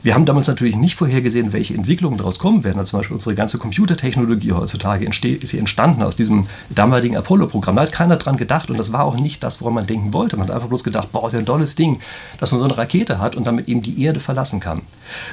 [0.05, 2.77] Wir haben damals natürlich nicht vorhergesehen, welche Entwicklungen daraus kommen werden.
[2.77, 7.75] Also zum Beispiel unsere ganze Computertechnologie heutzutage ist hier entstanden aus diesem damaligen Apollo-Programm.
[7.75, 10.37] Da hat keiner dran gedacht und das war auch nicht das, woran man denken wollte.
[10.37, 12.01] Man hat einfach bloß gedacht, boah, ist ja ein tolles Ding,
[12.39, 14.83] dass man so eine Rakete hat und damit eben die Erde verlassen kann.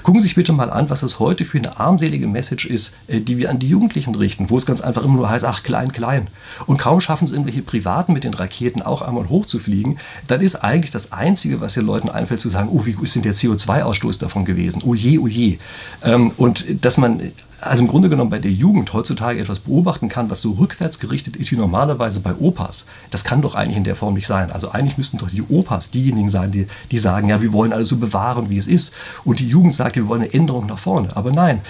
[0.05, 3.21] Gucken Sie sich bitte mal an, was es heute für eine armselige Message ist, äh,
[3.21, 5.92] die wir an die Jugendlichen richten, wo es ganz einfach immer nur heißt, ach, klein,
[5.92, 6.29] klein.
[6.66, 10.90] Und kaum schaffen es irgendwelche Privaten mit den Raketen auch einmal hochzufliegen, dann ist eigentlich
[10.90, 14.45] das Einzige, was den Leuten einfällt, zu sagen, oh, wie ist denn der CO2-Ausstoß davon
[14.45, 14.62] gewesen?
[14.62, 14.83] gewesen.
[14.85, 15.59] Oje, oje.
[16.03, 20.29] Ähm, und dass man also im Grunde genommen bei der Jugend heutzutage etwas beobachten kann,
[20.29, 22.87] was so rückwärts gerichtet ist wie normalerweise bei Opas.
[23.11, 24.51] Das kann doch eigentlich in der Form nicht sein.
[24.51, 27.88] Also eigentlich müssten doch die Opas diejenigen sein, die, die sagen, ja, wir wollen alles
[27.88, 28.92] so bewahren, wie es ist.
[29.25, 31.16] Und die Jugend sagt, wir wollen eine Änderung nach vorne.
[31.16, 31.61] Aber nein,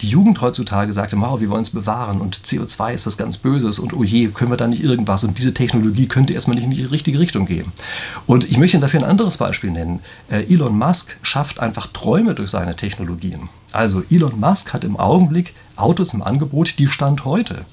[0.00, 3.38] die Jugend heutzutage sagt immer, oh, wir wollen es bewahren und CO2 ist was ganz
[3.38, 6.64] Böses und oh je, können wir da nicht irgendwas und diese Technologie könnte erstmal nicht
[6.64, 7.72] in die richtige Richtung gehen.
[8.26, 10.00] Und ich möchte dafür ein anderes Beispiel nennen.
[10.28, 13.48] Äh, Elon Musk schafft einfach Träume durch seine Technologien.
[13.72, 17.64] Also Elon Musk hat im Augenblick Autos im Angebot, die Stand heute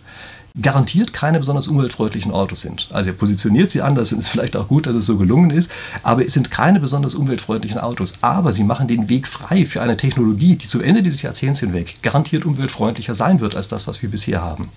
[0.61, 2.89] garantiert keine besonders umweltfreundlichen Autos sind.
[2.91, 5.71] Also er positioniert sie anders, ist vielleicht auch gut, dass es so gelungen ist,
[6.03, 8.17] aber es sind keine besonders umweltfreundlichen Autos.
[8.21, 12.01] Aber sie machen den Weg frei für eine Technologie, die zum Ende dieses Jahrzehnts hinweg
[12.01, 14.69] garantiert umweltfreundlicher sein wird als das, was wir bisher haben.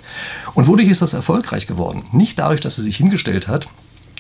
[0.55, 2.05] Und wodurch ist das erfolgreich geworden?
[2.13, 3.69] Nicht dadurch, dass er sich hingestellt hat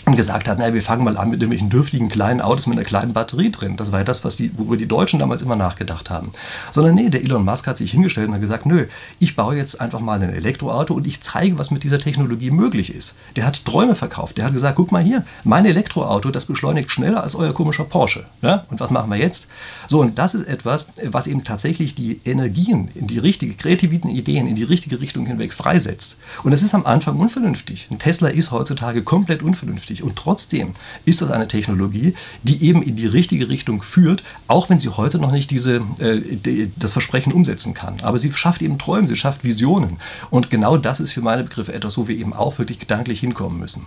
[0.04, 2.84] und gesagt hat, naja, wir fangen mal an mit irgendwelchen dürftigen kleinen Autos mit einer
[2.84, 3.76] kleinen Batterie drin.
[3.76, 6.32] Das war ja das, was die, worüber die Deutschen damals immer nachgedacht haben.
[6.72, 8.86] Sondern nee, der Elon Musk hat sich hingestellt und hat gesagt, nö,
[9.20, 12.92] ich baue jetzt einfach mal ein Elektroauto und ich zeige, was mit dieser Technologie möglich
[12.92, 13.16] ist.
[13.36, 14.38] Der hat Träume verkauft.
[14.38, 18.26] Der hat gesagt, guck mal hier, mein Elektroauto, das beschleunigt schneller als euer komischer Porsche.
[18.42, 18.64] Ja?
[18.70, 19.48] Und was machen wir jetzt?
[19.86, 24.48] So, und das ist etwas, was eben tatsächlich die Energien in die richtige, kreativen Ideen
[24.48, 26.18] in die richtige Richtung hinweg freisetzt.
[26.42, 27.86] Und das ist am Anfang unvernünftig.
[27.90, 30.02] Ein Tesla ist heutzutage komplett unvernünftig wichtig.
[30.02, 30.72] Und trotzdem
[31.04, 35.18] ist das eine Technologie, die eben in die richtige Richtung führt, auch wenn sie heute
[35.18, 38.00] noch nicht diese, äh, das Versprechen umsetzen kann.
[38.02, 39.98] Aber sie schafft eben Träume, sie schafft Visionen.
[40.30, 43.58] Und genau das ist für meine Begriffe etwas, wo wir eben auch wirklich gedanklich hinkommen
[43.58, 43.86] müssen.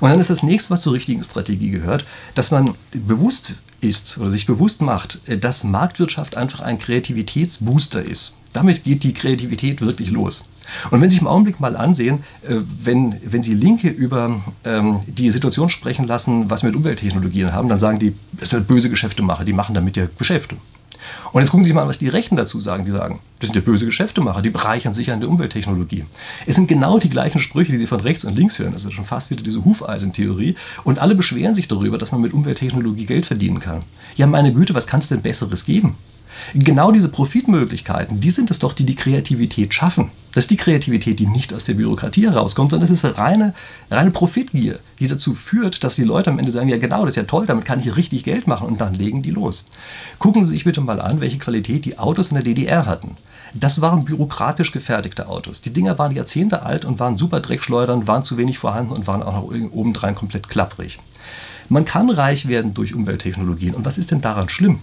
[0.00, 2.04] Und dann ist das nächste, was zur richtigen Strategie gehört,
[2.34, 8.36] dass man bewusst ist oder sich bewusst macht, äh, dass Marktwirtschaft einfach ein Kreativitätsbooster ist.
[8.52, 10.48] Damit geht die Kreativität wirklich los.
[10.90, 15.00] Und wenn Sie sich im Augenblick mal ansehen, äh, wenn, wenn Sie Linke über ähm,
[15.06, 18.90] die Situation sprechen lassen, was wir mit Umwelttechnologien haben, dann sagen die, das sind böse
[18.90, 20.56] Geschäftemacher, die machen damit ja Geschäfte.
[21.32, 22.84] Und jetzt gucken Sie sich mal an, was die Rechten dazu sagen.
[22.84, 26.04] Die sagen, das sind ja böse Geschäftemacher, die bereichern sich an der Umwelttechnologie.
[26.46, 28.72] Es sind genau die gleichen Sprüche, die Sie von rechts und links hören.
[28.72, 30.56] Das ist schon fast wieder diese Hufeisentheorie.
[30.84, 33.82] Und alle beschweren sich darüber, dass man mit Umwelttechnologie Geld verdienen kann.
[34.16, 35.96] Ja, meine Güte, was kann es denn Besseres geben?
[36.54, 40.10] Genau diese Profitmöglichkeiten, die sind es doch, die die Kreativität schaffen.
[40.32, 43.54] Das ist die Kreativität, die nicht aus der Bürokratie herauskommt, sondern es ist reine,
[43.90, 47.16] reine Profitgier, die dazu führt, dass die Leute am Ende sagen, ja genau, das ist
[47.16, 49.68] ja toll, damit kann ich richtig Geld machen und dann legen die los.
[50.18, 53.16] Gucken Sie sich bitte mal an, welche Qualität die Autos in der DDR hatten.
[53.54, 55.62] Das waren bürokratisch gefertigte Autos.
[55.62, 59.22] Die Dinger waren Jahrzehnte alt und waren super Dreckschleudern, waren zu wenig vorhanden und waren
[59.22, 60.98] auch noch obendrein komplett klapprig.
[61.70, 63.74] Man kann reich werden durch Umwelttechnologien.
[63.74, 64.80] Und was ist denn daran schlimm?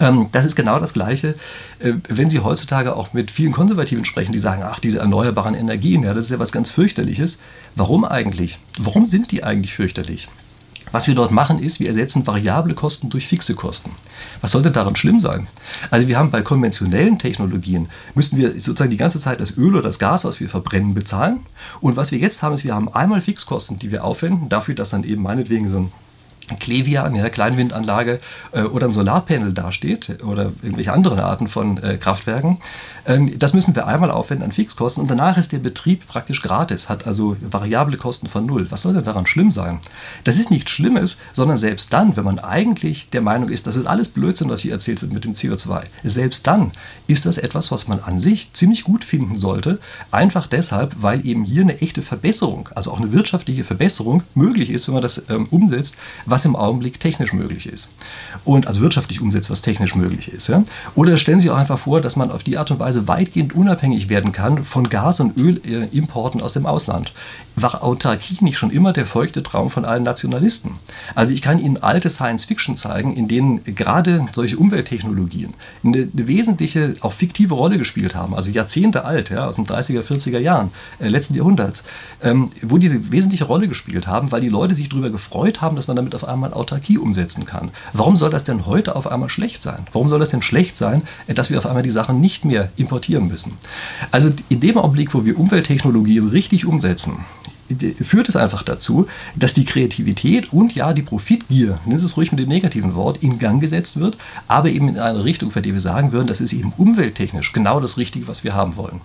[0.00, 1.34] Ähm, das ist genau das Gleiche,
[1.78, 6.02] äh, wenn Sie heutzutage auch mit vielen Konservativen sprechen, die sagen, ach, diese erneuerbaren Energien,
[6.02, 7.38] ja, das ist ja was ganz fürchterliches.
[7.74, 8.58] Warum eigentlich?
[8.78, 10.28] Warum sind die eigentlich fürchterlich?
[10.90, 13.90] Was wir dort machen ist, wir ersetzen variable Kosten durch fixe Kosten.
[14.40, 15.46] Was sollte daran schlimm sein?
[15.90, 19.82] Also wir haben bei konventionellen Technologien, müssen wir sozusagen die ganze Zeit das Öl oder
[19.82, 21.40] das Gas, was wir verbrennen, bezahlen.
[21.80, 24.90] Und was wir jetzt haben, ist, wir haben einmal Fixkosten, die wir aufwenden, dafür, dass
[24.90, 25.92] dann eben meinetwegen so ein
[26.58, 28.20] Klevian, ja, Kleinwindanlage
[28.52, 32.58] äh, oder ein Solarpanel dasteht oder irgendwelche anderen Arten von äh, Kraftwerken.
[33.06, 36.88] Ähm, das müssen wir einmal aufwenden an Fixkosten und danach ist der Betrieb praktisch gratis,
[36.88, 38.66] hat also variable Kosten von null.
[38.70, 39.80] Was soll denn daran schlimm sein?
[40.24, 43.86] Das ist nichts Schlimmes, sondern selbst dann, wenn man eigentlich der Meinung ist, das ist
[43.86, 46.72] alles Blödsinn, was hier erzählt wird mit dem CO2, selbst dann
[47.06, 49.78] ist das etwas, was man an sich ziemlich gut finden sollte,
[50.10, 54.86] einfach deshalb, weil eben hier eine echte Verbesserung, also auch eine wirtschaftliche Verbesserung möglich ist,
[54.86, 57.92] wenn man das ähm, umsetzt, was was im Augenblick technisch möglich ist.
[58.44, 60.46] Und also wirtschaftlich umsetzt, was technisch möglich ist.
[60.46, 60.62] Ja?
[60.94, 64.08] Oder stellen Sie auch einfach vor, dass man auf die Art und Weise weitgehend unabhängig
[64.08, 67.12] werden kann von Gas- und Ölimporten aus dem Ausland.
[67.60, 70.78] War Autarkie nicht schon immer der feuchte Traum von allen Nationalisten?
[71.16, 77.12] Also ich kann Ihnen alte Science-Fiction zeigen, in denen gerade solche Umwelttechnologien eine, wesentliche, auch
[77.12, 81.34] fiktive Rolle gespielt haben, also Jahrzehnte alt, ja, aus den 30er, 40er Jahren äh, letzten
[81.34, 81.82] Jahrhunderts,
[82.22, 85.74] ähm, wo die eine wesentliche Rolle gespielt haben, weil die Leute sich darüber gefreut haben,
[85.74, 87.72] dass man damit auf einmal Autarkie umsetzen kann.
[87.92, 89.88] Warum soll das denn heute auf einmal schlecht sein?
[89.92, 93.26] Warum soll das denn schlecht sein, dass wir auf einmal die Sachen nicht mehr importieren
[93.26, 93.58] müssen?
[94.12, 97.24] Also in dem Augenblick, wo wir Umwelttechnologie richtig umsetzen,
[98.02, 102.32] führt es einfach dazu, dass die Kreativität und ja die Profitgier, nennen Sie es ruhig
[102.32, 105.72] mit dem negativen Wort, in Gang gesetzt wird, aber eben in eine Richtung, für die
[105.72, 109.00] wir sagen würden, das ist eben umwelttechnisch genau das Richtige, was wir haben wollen.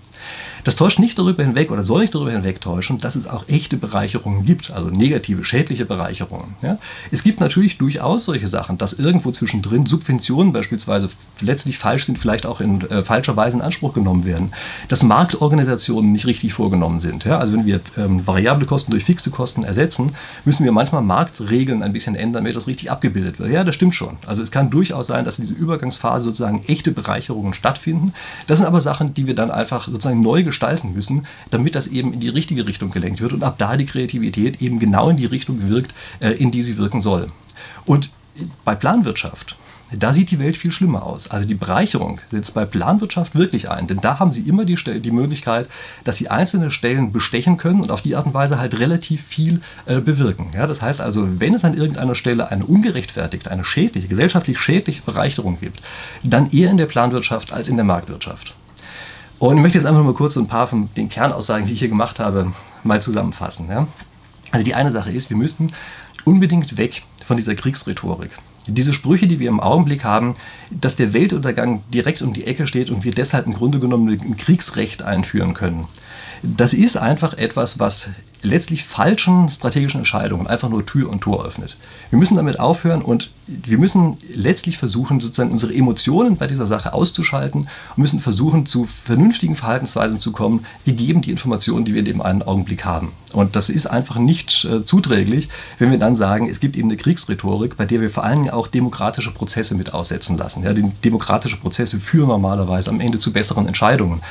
[0.64, 4.46] Das täuscht nicht darüber hinweg oder soll nicht darüber hinwegtäuschen, dass es auch echte Bereicherungen
[4.46, 6.56] gibt, also negative, schädliche Bereicherungen.
[6.62, 6.78] Ja?
[7.12, 11.10] Es gibt natürlich durchaus solche Sachen, dass irgendwo zwischendrin Subventionen beispielsweise
[11.42, 14.54] letztlich falsch sind, vielleicht auch in äh, falscher Weise in Anspruch genommen werden,
[14.88, 17.26] dass Marktorganisationen nicht richtig vorgenommen sind.
[17.26, 17.40] Ja?
[17.40, 21.94] Also wenn wir ähm, variable Kosten durch fixe Kosten ersetzen, müssen wir manchmal Marktregeln ein
[21.94, 23.50] bisschen ändern, damit das richtig abgebildet wird.
[23.50, 24.18] Ja, das stimmt schon.
[24.28, 28.14] Also es kann durchaus sein, dass in dieser Übergangsphase sozusagen echte Bereicherungen stattfinden.
[28.48, 32.14] Das sind aber Sachen, die wir dann einfach sozusagen neu gestalten müssen, damit das eben
[32.14, 35.26] in die richtige Richtung gelenkt wird und ab da die Kreativität eben genau in die
[35.26, 37.32] Richtung wirkt, äh, in die sie wirken soll.
[37.86, 38.10] Und
[38.66, 39.56] bei Planwirtschaft,
[39.98, 41.30] da sieht die Welt viel schlimmer aus.
[41.30, 45.12] Also die Bereicherung setzt bei Planwirtschaft wirklich ein, denn da haben Sie immer die, die
[45.12, 45.68] Möglichkeit,
[46.04, 49.62] dass Sie einzelne Stellen bestechen können und auf die Art und Weise halt relativ viel
[49.86, 50.48] äh, bewirken.
[50.56, 55.02] Ja, das heißt also, wenn es an irgendeiner Stelle eine ungerechtfertigte, eine schädliche, gesellschaftlich schädliche
[55.04, 55.82] Bereicherung gibt,
[56.24, 58.56] dann eher in der Planwirtschaft als in der Marktwirtschaft.
[59.40, 61.80] Und ich möchte jetzt einfach mal kurz so ein paar von den Kernaussagen, die ich
[61.80, 62.54] hier gemacht habe,
[62.84, 63.68] mal zusammenfassen.
[63.70, 63.88] Ja?
[64.52, 65.74] Also die eine Sache ist, wir müssten
[66.24, 68.32] unbedingt weg von dieser Kriegsrhetorik.
[68.68, 70.36] Diese Sprüche, die wir im Augenblick haben,
[70.72, 74.38] dass der Weltuntergang direkt um die Ecke steht und wir deshalb im Grunde genommen ein
[74.38, 75.88] Kriegsrecht einführen können.
[76.44, 78.10] Das ist einfach etwas, was
[78.42, 81.78] letztlich falschen strategischen Entscheidungen einfach nur Tür und Tor öffnet.
[82.10, 86.94] Wir müssen damit aufhören und wir müssen letztlich versuchen, sozusagen unsere Emotionen bei dieser Sache
[86.94, 92.06] auszuschalten und müssen versuchen, zu vernünftigen Verhaltensweisen zu kommen, gegeben die Informationen, die wir in
[92.06, 93.12] dem einen Augenblick haben.
[93.34, 96.98] Und das ist einfach nicht äh, zuträglich, wenn wir dann sagen, es gibt eben eine
[96.98, 100.64] Kriegsrhetorik, bei der wir vor allen Dingen auch demokratische Prozesse mit aussetzen lassen.
[100.64, 104.22] Ja, die demokratische Prozesse führen normalerweise am Ende zu besseren Entscheidungen,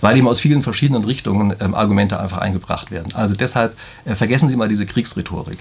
[0.00, 3.14] weil eben aus vielen verschiedenen Richtungen ähm, Argumente einfach eingebracht werden.
[3.14, 5.58] Also deshalb äh, vergessen Sie mal diese Kriegsrhetorik.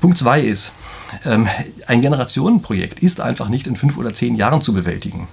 [0.00, 0.74] Punkt zwei ist,
[1.86, 5.28] ein Generationenprojekt ist einfach nicht in fünf oder zehn Jahren zu bewältigen.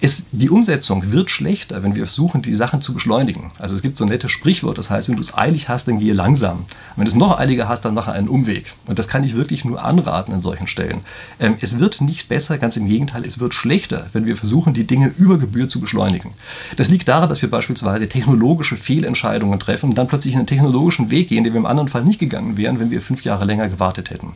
[0.00, 3.50] Es, die Umsetzung wird schlechter, wenn wir versuchen, die Sachen zu beschleunigen.
[3.58, 5.98] Also es gibt so ein nettes Sprichwort, das heißt, wenn du es eilig hast, dann
[5.98, 6.66] gehe langsam.
[6.96, 8.74] Wenn du es noch eiliger hast, dann mache einen Umweg.
[8.86, 11.00] Und das kann ich wirklich nur anraten in solchen Stellen.
[11.40, 14.86] Ähm, es wird nicht besser, ganz im Gegenteil, es wird schlechter, wenn wir versuchen, die
[14.86, 16.32] Dinge über Gebühr zu beschleunigen.
[16.76, 21.28] Das liegt daran, dass wir beispielsweise technologische Fehlentscheidungen treffen und dann plötzlich einen technologischen Weg
[21.28, 24.10] gehen, den wir im anderen Fall nicht gegangen wären, wenn wir fünf Jahre länger gewartet
[24.10, 24.34] hätten.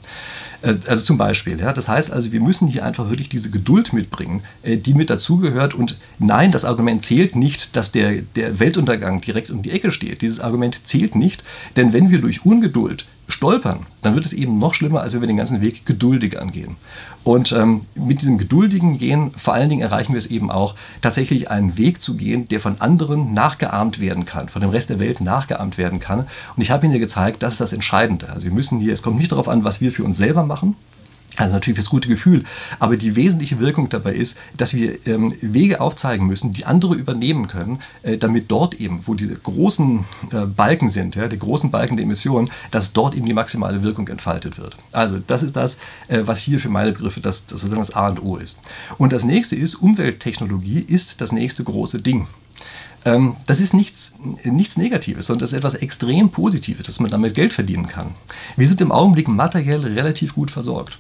[0.63, 1.61] Äh, also zum Beispiel.
[1.61, 5.11] Ja, das heißt also, wir müssen hier einfach wirklich diese Geduld mitbringen, äh, die mit
[5.11, 5.50] dazugehört.
[5.75, 10.23] Und nein, das Argument zählt nicht, dass der, der Weltuntergang direkt um die Ecke steht.
[10.23, 11.43] Dieses Argument zählt nicht,
[11.77, 15.29] denn wenn wir durch Ungeduld stolpern, dann wird es eben noch schlimmer, als wenn wir
[15.29, 16.77] den ganzen Weg geduldig angehen.
[17.23, 21.51] Und ähm, mit diesem geduldigen Gehen, vor allen Dingen erreichen wir es eben auch, tatsächlich
[21.51, 25.21] einen Weg zu gehen, der von anderen nachgeahmt werden kann, von dem Rest der Welt
[25.21, 26.21] nachgeahmt werden kann.
[26.57, 28.31] Und ich habe Ihnen ja gezeigt, das ist das Entscheidende.
[28.31, 30.77] Also wir müssen hier, es kommt nicht darauf an, was wir für uns selber machen,
[31.37, 32.45] also natürlich fürs gute Gefühl.
[32.79, 37.47] Aber die wesentliche Wirkung dabei ist, dass wir ähm, Wege aufzeigen müssen, die andere übernehmen
[37.47, 41.97] können, äh, damit dort eben, wo diese großen äh, Balken sind, ja, die großen Balken
[41.97, 44.77] der Emissionen, dass dort eben die maximale Wirkung entfaltet wird.
[44.93, 48.09] Also das ist das, äh, was hier für meine Begriffe das, das sozusagen das A
[48.09, 48.61] und O ist.
[48.99, 52.27] Und das nächste ist, Umwelttechnologie ist das nächste große Ding.
[53.05, 57.35] Ähm, das ist nichts, nichts Negatives, sondern das ist etwas extrem Positives, dass man damit
[57.35, 58.15] Geld verdienen kann.
[58.57, 60.99] Wir sind im Augenblick materiell relativ gut versorgt.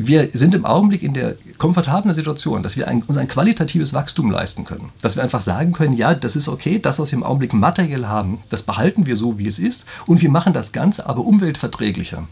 [0.00, 4.30] Wir sind im Augenblick in der komfortablen Situation, dass wir ein, uns ein qualitatives Wachstum
[4.30, 4.90] leisten können.
[5.02, 8.06] Dass wir einfach sagen können, ja, das ist okay, das, was wir im Augenblick materiell
[8.06, 12.28] haben, das behalten wir so, wie es ist und wir machen das Ganze aber umweltverträglicher.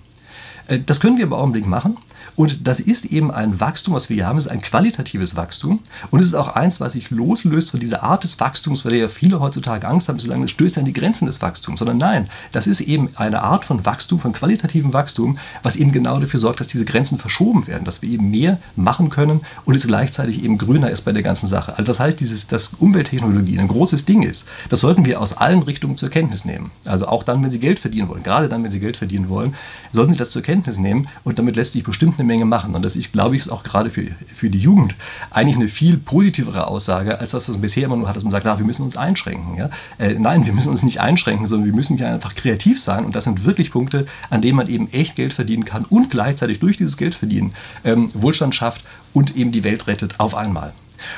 [0.69, 1.97] Äh, das können wir im Augenblick machen.
[2.37, 5.81] Und das ist eben ein Wachstum, was wir hier haben, es ist ein qualitatives Wachstum.
[6.11, 9.09] Und es ist auch eins, was sich loslöst von dieser Art des Wachstums, weil ja
[9.09, 11.79] viele heutzutage Angst haben, zu sagen, es stößt an die Grenzen des Wachstums.
[11.79, 16.21] Sondern nein, das ist eben eine Art von Wachstum, von qualitativem Wachstum, was eben genau
[16.21, 19.87] dafür sorgt, dass diese Grenzen verschoben werden, dass wir eben mehr machen können und es
[19.87, 21.73] gleichzeitig eben grüner ist bei der ganzen Sache.
[21.73, 25.63] Also das heißt, dieses, dass Umwelttechnologie ein großes Ding ist, das sollten wir aus allen
[25.63, 26.71] Richtungen zur Kenntnis nehmen.
[26.85, 29.55] Also auch dann, wenn Sie Geld verdienen wollen, gerade dann, wenn Sie Geld verdienen wollen,
[29.93, 32.75] sollten Sie das zur Kenntnis nehmen und damit lässt sich bestimmt eine Menge machen.
[32.75, 34.95] Und das ist, glaube ich, auch gerade für, für die Jugend
[35.31, 38.33] eigentlich eine viel positivere Aussage, als das, was man bisher immer nur hat, dass man
[38.33, 39.57] sagt, ach, wir müssen uns einschränken.
[39.57, 39.71] Ja?
[39.99, 43.05] Äh, nein, wir müssen uns nicht einschränken, sondern wir müssen ja einfach kreativ sein.
[43.05, 46.61] Und das sind wirklich Punkte, an denen man eben echt Geld verdienen kann und gleichzeitig
[46.61, 50.73] durch dieses Geld verdienen ähm, Wohlstand schafft und eben die Welt rettet auf einmal.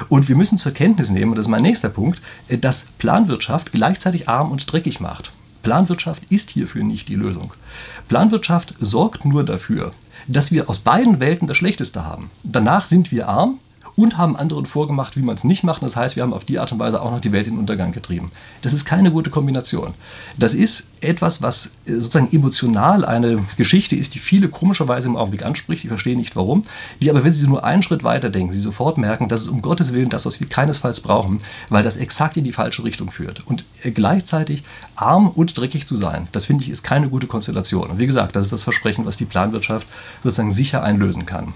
[0.08, 3.72] Und wir müssen zur Kenntnis nehmen, und das ist mein nächster Punkt, äh, dass Planwirtschaft
[3.72, 5.32] gleichzeitig arm und dreckig macht.
[5.62, 7.52] Planwirtschaft ist hierfür nicht die Lösung.
[8.08, 9.92] Planwirtschaft sorgt nur dafür,
[10.26, 12.30] dass wir aus beiden Welten das Schlechteste haben.
[12.42, 13.58] Danach sind wir arm
[13.98, 15.82] und haben anderen vorgemacht, wie man es nicht macht.
[15.82, 17.58] Das heißt, wir haben auf die Art und Weise auch noch die Welt in den
[17.58, 18.30] Untergang getrieben.
[18.62, 19.94] Das ist keine gute Kombination.
[20.38, 25.44] Das ist etwas, was äh, sozusagen emotional eine Geschichte ist, die viele komischerweise im Augenblick
[25.44, 25.82] anspricht.
[25.82, 26.62] Ich verstehe nicht warum.
[27.00, 29.62] Die aber, wenn Sie nur einen Schritt weiter denken, Sie sofort merken, dass es um
[29.62, 33.44] Gottes Willen das, was wir keinesfalls brauchen, weil das exakt in die falsche Richtung führt.
[33.48, 34.62] Und äh, gleichzeitig
[34.94, 37.90] arm und dreckig zu sein, das finde ich ist keine gute Konstellation.
[37.90, 39.88] Und wie gesagt, das ist das Versprechen, was die Planwirtschaft
[40.22, 41.52] sozusagen sicher einlösen kann.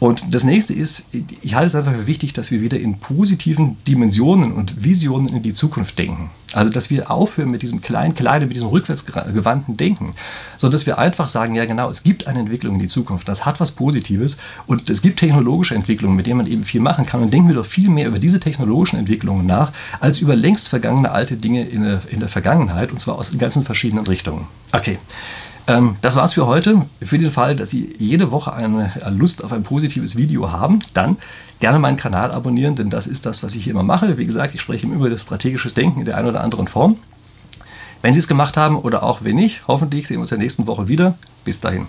[0.00, 1.06] Und das nächste ist,
[1.42, 5.42] ich halte es einfach für wichtig, dass wir wieder in positiven Dimensionen und Visionen in
[5.42, 6.30] die Zukunft denken.
[6.52, 10.14] Also, dass wir aufhören mit diesem kleinen, kleinen, mit diesem rückwärtsgewandten Denken,
[10.56, 13.44] sondern dass wir einfach sagen, ja genau, es gibt eine Entwicklung in die Zukunft, das
[13.44, 17.22] hat was Positives und es gibt technologische Entwicklungen, mit denen man eben viel machen kann.
[17.22, 21.10] Und denken wir doch viel mehr über diese technologischen Entwicklungen nach, als über längst vergangene
[21.10, 24.46] alte Dinge in der, in der Vergangenheit und zwar aus ganzen verschiedenen Richtungen.
[24.72, 24.98] Okay.
[25.66, 26.86] Ähm, das war's für heute.
[27.02, 31.16] Für den Fall, dass Sie jede Woche eine Lust auf ein positives Video haben, dann
[31.60, 34.18] gerne meinen Kanal abonnieren, denn das ist das, was ich hier immer mache.
[34.18, 36.96] Wie gesagt, ich spreche immer über das strategische Denken in der einen oder anderen Form.
[38.02, 40.44] Wenn Sie es gemacht haben oder auch wenn nicht, hoffentlich sehen wir uns in der
[40.44, 41.16] nächsten Woche wieder.
[41.44, 41.86] Bis dahin.